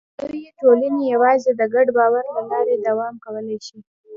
[0.27, 3.77] لویې ټولنې یواځې د ګډ باور له لارې دوام کولی شي.